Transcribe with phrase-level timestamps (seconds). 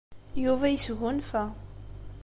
[0.43, 1.43] Yuba yesgunfa.